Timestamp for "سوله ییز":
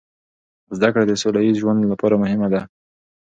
1.21-1.55